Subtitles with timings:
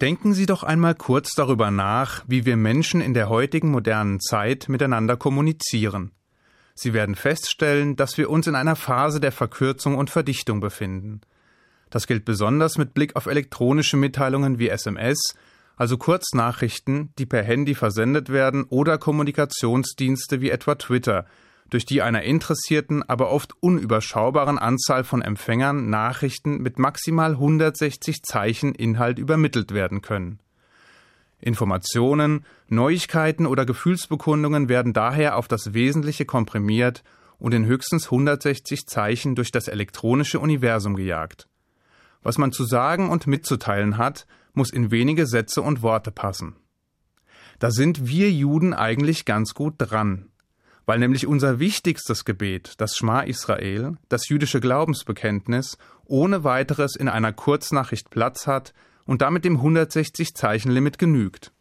[0.00, 4.68] Denken Sie doch einmal kurz darüber nach, wie wir Menschen in der heutigen modernen Zeit
[4.70, 6.12] miteinander kommunizieren.
[6.74, 11.20] Sie werden feststellen, dass wir uns in einer Phase der Verkürzung und Verdichtung befinden.
[11.90, 15.34] Das gilt besonders mit Blick auf elektronische Mitteilungen wie SMS,
[15.76, 21.26] also Kurznachrichten, die per Handy versendet werden, oder Kommunikationsdienste wie etwa Twitter,
[21.70, 28.74] durch die einer interessierten, aber oft unüberschaubaren Anzahl von Empfängern Nachrichten mit maximal 160 Zeichen
[28.74, 30.40] Inhalt übermittelt werden können.
[31.40, 37.02] Informationen, Neuigkeiten oder Gefühlsbekundungen werden daher auf das Wesentliche komprimiert
[37.38, 41.48] und in höchstens 160 Zeichen durch das elektronische Universum gejagt.
[42.22, 46.56] Was man zu sagen und mitzuteilen hat, muss in wenige Sätze und Worte passen.
[47.58, 50.30] Da sind wir Juden eigentlich ganz gut dran
[50.86, 57.32] weil nämlich unser wichtigstes Gebet, das Schma Israel, das jüdische Glaubensbekenntnis, ohne weiteres in einer
[57.32, 58.72] Kurznachricht Platz hat
[59.06, 61.52] und damit dem 160-Zeichen-Limit genügt.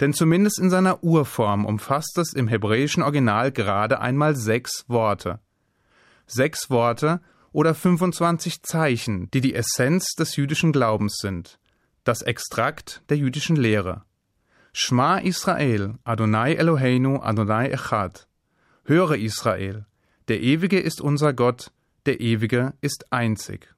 [0.00, 5.40] Denn zumindest in seiner Urform umfasst es im hebräischen Original gerade einmal sechs Worte.
[6.26, 7.20] Sechs Worte
[7.52, 11.58] oder 25 Zeichen, die die Essenz des jüdischen Glaubens sind,
[12.02, 14.02] das Extrakt der jüdischen Lehre.
[14.76, 18.26] Schma Israel, Adonai Eloheinu, Adonai Echad.
[18.84, 19.86] Höre Israel,
[20.26, 21.70] der Ewige ist unser Gott,
[22.06, 23.72] der Ewige ist einzig.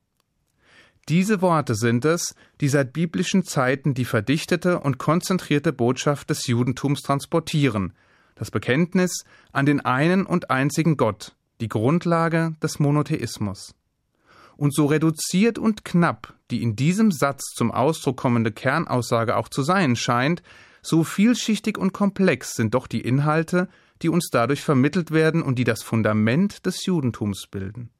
[1.10, 7.02] Diese Worte sind es, die seit biblischen Zeiten die verdichtete und konzentrierte Botschaft des Judentums
[7.02, 7.92] transportieren,
[8.34, 13.74] das Bekenntnis an den einen und einzigen Gott, die Grundlage des Monotheismus.
[14.56, 19.62] Und so reduziert und knapp die in diesem Satz zum Ausdruck kommende Kernaussage auch zu
[19.62, 20.42] sein scheint,
[20.86, 23.68] so vielschichtig und komplex sind doch die Inhalte,
[24.02, 27.90] die uns dadurch vermittelt werden und die das Fundament des Judentums bilden.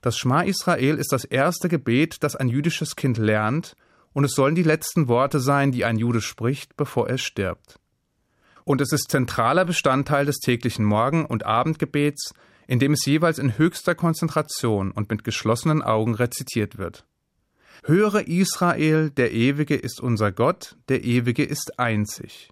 [0.00, 3.76] Das Schma Israel ist das erste Gebet, das ein jüdisches Kind lernt,
[4.12, 7.78] und es sollen die letzten Worte sein, die ein Jude spricht, bevor er stirbt.
[8.64, 12.34] Und es ist zentraler Bestandteil des täglichen Morgen- und Abendgebets,
[12.66, 17.04] in dem es jeweils in höchster Konzentration und mit geschlossenen Augen rezitiert wird.
[17.84, 22.50] Höre Israel, der Ewige ist unser Gott, der Ewige ist einzig.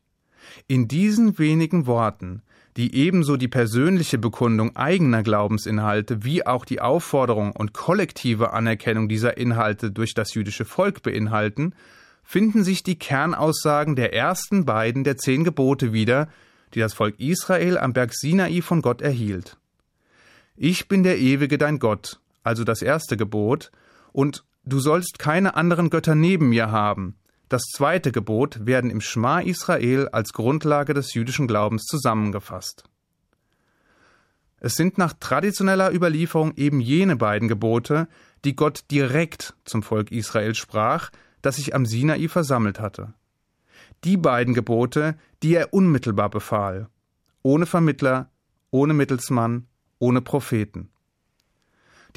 [0.67, 2.43] In diesen wenigen Worten,
[2.79, 9.37] die ebenso die persönliche Bekundung eigener Glaubensinhalte wie auch die Aufforderung und kollektive Anerkennung dieser
[9.37, 11.75] Inhalte durch das jüdische Volk beinhalten,
[12.23, 16.29] finden sich die Kernaussagen der ersten beiden der zehn Gebote wieder,
[16.75, 19.59] die das Volk Israel am Berg Sinai von Gott erhielt.
[20.57, 23.71] Ich bin der ewige dein Gott, also das erste Gebot,
[24.13, 27.17] und du sollst keine anderen Götter neben mir haben,
[27.49, 32.85] das zweite Gebot werden im Schma Israel als Grundlage des jüdischen Glaubens zusammengefasst.
[34.61, 38.09] Es sind nach traditioneller Überlieferung eben jene beiden Gebote,
[38.45, 43.15] die Gott direkt zum Volk Israel sprach, das sich am Sinai versammelt hatte.
[44.05, 46.89] Die beiden Gebote, die er unmittelbar befahl,
[47.43, 48.31] ohne Vermittler,
[48.71, 49.67] ohne Mittelsmann,
[49.99, 50.91] ohne Propheten.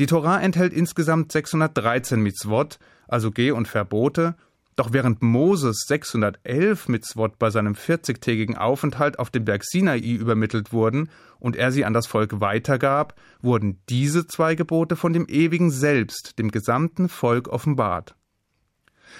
[0.01, 4.33] Die Torah enthält insgesamt 613 Mitzvot, also Geh- und Verbote,
[4.75, 11.11] doch während Moses 611 Mitzvot bei seinem 40-tägigen Aufenthalt auf dem Berg Sinai übermittelt wurden
[11.37, 13.13] und er sie an das Volk weitergab,
[13.43, 18.15] wurden diese zwei Gebote von dem Ewigen selbst dem gesamten Volk offenbart.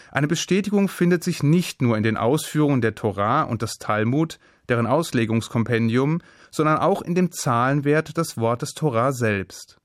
[0.09, 4.87] Eine Bestätigung findet sich nicht nur in den Ausführungen der Torah und des Talmud, deren
[4.87, 9.77] Auslegungskompendium, sondern auch in dem Zahlenwert des Wortes Torah selbst.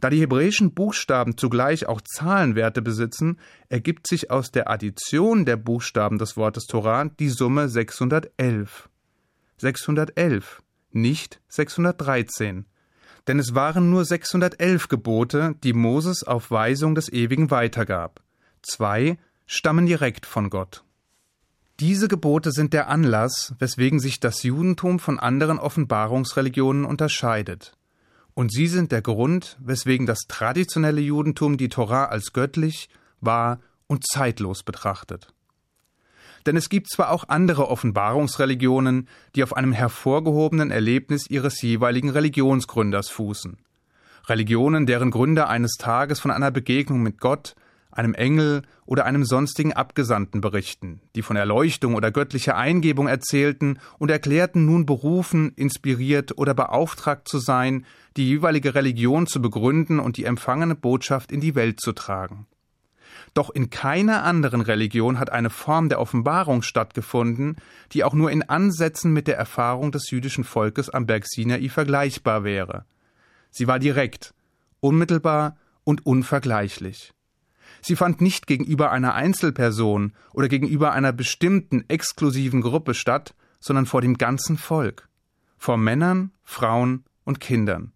[0.00, 6.18] Da die hebräischen Buchstaben zugleich auch Zahlenwerte besitzen, ergibt sich aus der Addition der Buchstaben
[6.18, 8.88] des Wortes Torah die Summe 611.
[9.58, 10.62] 611,
[10.92, 12.66] nicht 613.
[13.26, 18.22] Denn es waren nur 611 Gebote, die Moses auf Weisung des Ewigen weitergab.
[18.62, 20.84] Zwei stammen direkt von Gott.
[21.80, 27.75] Diese Gebote sind der Anlass, weswegen sich das Judentum von anderen Offenbarungsreligionen unterscheidet
[28.36, 32.90] und sie sind der Grund, weswegen das traditionelle Judentum die Torah als göttlich,
[33.22, 35.32] wahr und zeitlos betrachtet.
[36.44, 43.08] Denn es gibt zwar auch andere Offenbarungsreligionen, die auf einem hervorgehobenen Erlebnis ihres jeweiligen Religionsgründers
[43.08, 43.56] fußen.
[44.26, 47.54] Religionen, deren Gründer eines Tages von einer Begegnung mit Gott,
[47.96, 54.10] einem Engel oder einem sonstigen Abgesandten berichten, die von Erleuchtung oder göttlicher Eingebung erzählten und
[54.10, 57.84] erklärten nun berufen, inspiriert oder beauftragt zu sein,
[58.16, 62.46] die jeweilige Religion zu begründen und die empfangene Botschaft in die Welt zu tragen.
[63.34, 67.56] Doch in keiner anderen Religion hat eine Form der Offenbarung stattgefunden,
[67.92, 72.44] die auch nur in Ansätzen mit der Erfahrung des jüdischen Volkes am Berg Sinai vergleichbar
[72.44, 72.86] wäre.
[73.50, 74.32] Sie war direkt,
[74.80, 77.12] unmittelbar und unvergleichlich.
[77.86, 84.00] Sie fand nicht gegenüber einer Einzelperson oder gegenüber einer bestimmten exklusiven Gruppe statt, sondern vor
[84.00, 85.08] dem ganzen Volk,
[85.56, 87.92] vor Männern, Frauen und Kindern.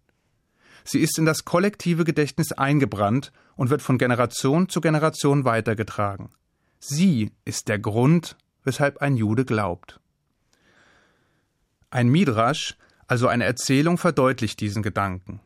[0.85, 6.29] Sie ist in das kollektive Gedächtnis eingebrannt und wird von Generation zu Generation weitergetragen.
[6.79, 9.99] Sie ist der Grund, weshalb ein Jude glaubt.
[11.89, 12.77] Ein Midrasch,
[13.07, 15.41] also eine Erzählung, verdeutlicht diesen Gedanken.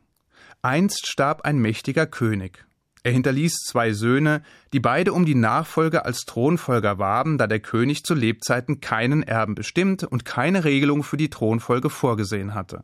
[0.61, 2.63] Einst starb ein mächtiger König.
[3.05, 4.41] Er hinterließ zwei Söhne,
[4.73, 9.53] die beide um die Nachfolge als Thronfolger warben, da der König zu Lebzeiten keinen Erben
[9.53, 12.83] bestimmt und keine Regelung für die Thronfolge vorgesehen hatte.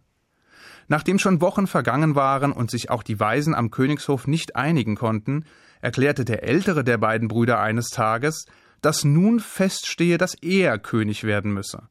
[0.87, 5.45] Nachdem schon Wochen vergangen waren und sich auch die Weisen am Königshof nicht einigen konnten,
[5.81, 8.45] erklärte der ältere der beiden Brüder eines Tages,
[8.81, 11.89] dass nun feststehe, dass er König werden müsse.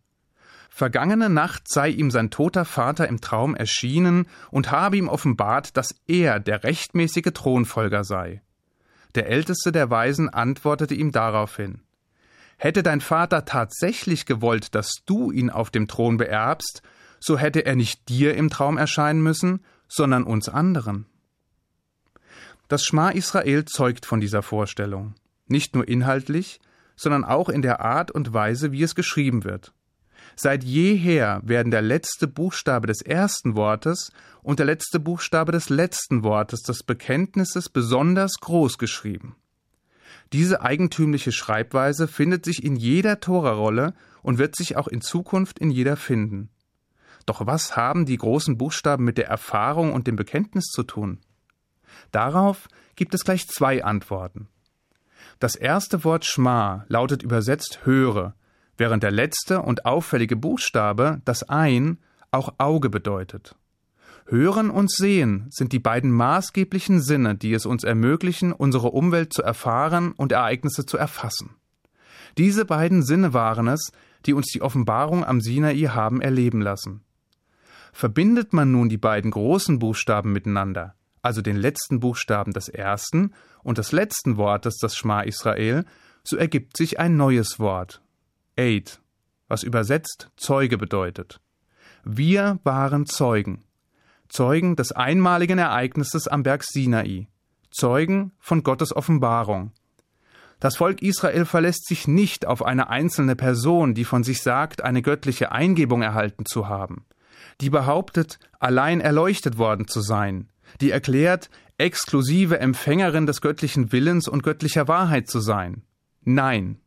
[0.73, 5.97] Vergangene Nacht sei ihm sein toter Vater im Traum erschienen und habe ihm offenbart, dass
[6.07, 8.41] er der rechtmäßige Thronfolger sei.
[9.17, 11.83] Der älteste der Weisen antwortete ihm daraufhin
[12.57, 16.83] Hätte dein Vater tatsächlich gewollt, dass du ihn auf dem Thron beerbst,
[17.19, 21.07] so hätte er nicht dir im Traum erscheinen müssen, sondern uns anderen.
[22.69, 25.15] Das Schma Israel zeugt von dieser Vorstellung,
[25.47, 26.61] nicht nur inhaltlich,
[26.97, 29.73] sondern auch in der Art und Weise, wie es geschrieben wird.
[30.43, 34.11] Seit jeher werden der letzte Buchstabe des ersten Wortes
[34.43, 39.37] und der letzte Buchstabe des letzten Wortes des Bekenntnisses besonders groß geschrieben.
[40.33, 43.93] Diese eigentümliche Schreibweise findet sich in jeder Torarolle
[44.23, 46.49] und wird sich auch in Zukunft in jeder finden.
[47.27, 51.19] Doch was haben die großen Buchstaben mit der Erfahrung und dem Bekenntnis zu tun?
[52.13, 52.67] Darauf
[52.97, 54.49] gibt es gleich zwei Antworten.
[55.39, 58.35] Das erste Wort Schma lautet übersetzt höre
[58.81, 61.99] während der letzte und auffällige Buchstabe, das Ein,
[62.31, 63.55] auch Auge bedeutet.
[64.27, 69.43] Hören und Sehen sind die beiden maßgeblichen Sinne, die es uns ermöglichen, unsere Umwelt zu
[69.43, 71.57] erfahren und Ereignisse zu erfassen.
[72.39, 73.93] Diese beiden Sinne waren es,
[74.25, 77.03] die uns die Offenbarung am Sinai haben erleben lassen.
[77.93, 83.79] Verbindet man nun die beiden großen Buchstaben miteinander, also den letzten Buchstaben des ersten und
[83.79, 85.85] des letzten Wortes des Schma Israel,
[86.23, 88.01] so ergibt sich ein neues Wort,
[88.61, 89.01] Aid,
[89.49, 91.41] was übersetzt Zeuge bedeutet.
[92.05, 93.65] Wir waren Zeugen.
[94.29, 97.27] Zeugen des einmaligen Ereignisses am Berg Sinai.
[97.71, 99.73] Zeugen von Gottes Offenbarung.
[100.61, 105.01] Das Volk Israel verlässt sich nicht auf eine einzelne Person, die von sich sagt, eine
[105.01, 107.07] göttliche Eingebung erhalten zu haben,
[107.63, 110.51] die behauptet, allein erleuchtet worden zu sein,
[110.83, 111.49] die erklärt,
[111.79, 115.83] exklusive Empfängerin des göttlichen Willens und göttlicher Wahrheit zu sein.
[116.25, 116.79] Nein,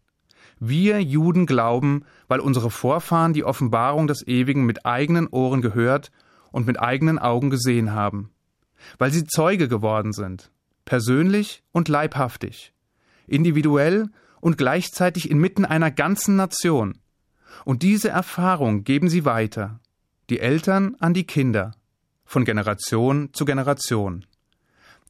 [0.68, 6.12] wir Juden glauben, weil unsere Vorfahren die Offenbarung des Ewigen mit eigenen Ohren gehört
[6.52, 8.30] und mit eigenen Augen gesehen haben.
[8.98, 10.52] Weil sie Zeuge geworden sind,
[10.86, 12.74] persönlich und leibhaftig,
[13.28, 14.10] individuell
[14.42, 17.00] und gleichzeitig inmitten einer ganzen Nation.
[17.66, 19.80] Und diese Erfahrung geben sie weiter,
[20.30, 21.72] die Eltern an die Kinder,
[22.26, 24.26] von Generation zu Generation.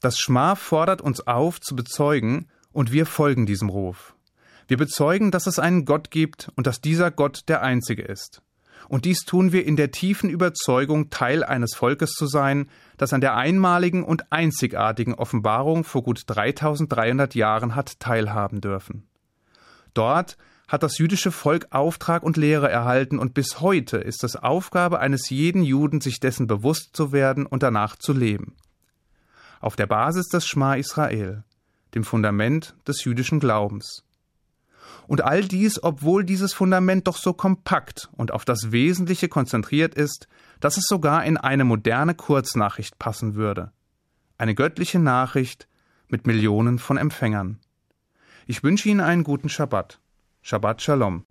[0.01, 4.15] Das Schma fordert uns auf, zu bezeugen, und wir folgen diesem Ruf.
[4.73, 8.41] Wir bezeugen, dass es einen Gott gibt und dass dieser Gott der einzige ist.
[8.89, 12.67] Und dies tun wir in der tiefen Überzeugung, Teil eines Volkes zu sein,
[12.97, 19.07] das an der einmaligen und einzigartigen Offenbarung vor gut 3300 Jahren hat teilhaben dürfen.
[19.93, 20.37] Dort
[20.67, 25.29] hat das jüdische Volk Auftrag und Lehre erhalten und bis heute ist es Aufgabe eines
[25.29, 28.55] jeden Juden, sich dessen bewusst zu werden und danach zu leben.
[29.59, 31.43] Auf der Basis des Schma Israel,
[31.93, 34.03] dem Fundament des jüdischen Glaubens.
[35.07, 40.27] Und all dies, obwohl dieses Fundament doch so kompakt und auf das Wesentliche konzentriert ist,
[40.59, 43.71] dass es sogar in eine moderne Kurznachricht passen würde.
[44.37, 45.67] Eine göttliche Nachricht
[46.07, 47.59] mit Millionen von Empfängern.
[48.45, 49.99] Ich wünsche Ihnen einen guten Schabbat.
[50.41, 51.25] Shabbat Shalom.